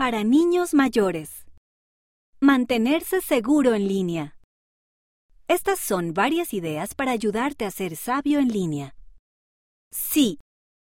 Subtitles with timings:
[0.00, 1.44] para niños mayores.
[2.40, 4.38] Mantenerse seguro en línea.
[5.46, 8.94] Estas son varias ideas para ayudarte a ser sabio en línea.
[9.92, 10.38] Sí,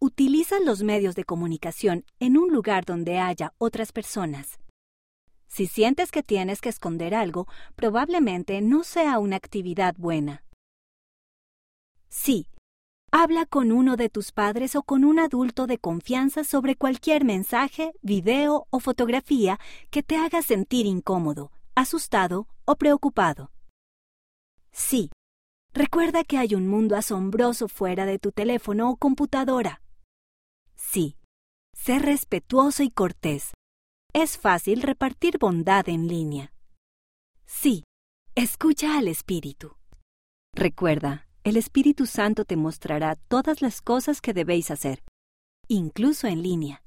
[0.00, 4.58] utiliza los medios de comunicación en un lugar donde haya otras personas.
[5.48, 7.46] Si sientes que tienes que esconder algo,
[7.76, 10.46] probablemente no sea una actividad buena.
[12.08, 12.48] Sí,
[13.16, 17.92] habla con uno de tus padres o con un adulto de confianza sobre cualquier mensaje,
[18.02, 19.60] video o fotografía
[19.92, 23.52] que te haga sentir incómodo, asustado o preocupado.
[24.72, 25.10] Sí,
[25.72, 29.80] recuerda que hay un mundo asombroso fuera de tu teléfono o computadora.
[30.74, 31.16] Sí,
[31.72, 33.52] sé respetuoso y cortés.
[34.12, 36.52] Es fácil repartir bondad en línea.
[37.46, 37.84] Sí,
[38.34, 39.76] escucha al Espíritu.
[40.52, 45.04] Recuerda, el Espíritu Santo te mostrará todas las cosas que debéis hacer,
[45.68, 46.82] incluso en línea.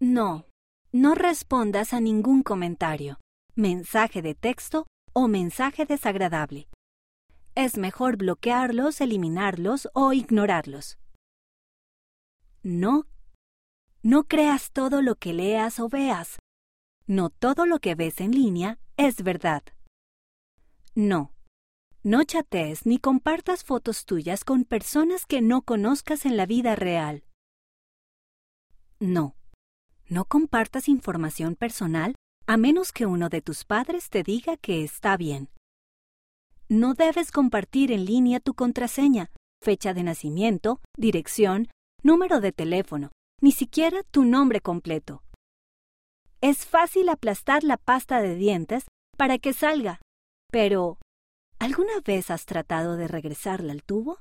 [0.00, 0.46] No,
[0.92, 3.18] no respondas a ningún comentario,
[3.54, 6.68] mensaje de texto o mensaje desagradable.
[7.54, 10.98] Es mejor bloquearlos, eliminarlos o ignorarlos.
[12.62, 13.06] No,
[14.02, 16.38] no creas todo lo que leas o veas.
[17.06, 19.62] No todo lo que ves en línea es verdad.
[20.94, 21.35] No,
[22.06, 27.24] no chatees ni compartas fotos tuyas con personas que no conozcas en la vida real.
[29.00, 29.34] No.
[30.08, 32.14] No compartas información personal
[32.46, 35.50] a menos que uno de tus padres te diga que está bien.
[36.68, 41.66] No debes compartir en línea tu contraseña, fecha de nacimiento, dirección,
[42.04, 45.24] número de teléfono, ni siquiera tu nombre completo.
[46.40, 48.84] Es fácil aplastar la pasta de dientes
[49.16, 50.00] para que salga,
[50.52, 50.98] pero
[51.58, 54.18] ¿Alguna vez has tratado de regresarla al tubo?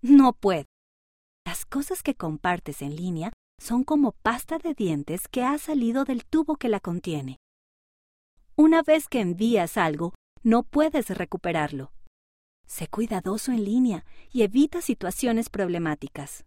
[0.00, 0.66] No puede.
[1.44, 6.24] Las cosas que compartes en línea son como pasta de dientes que ha salido del
[6.24, 7.36] tubo que la contiene.
[8.56, 11.92] Una vez que envías algo, no puedes recuperarlo.
[12.66, 16.44] Sé cuidadoso en línea y evita situaciones problemáticas.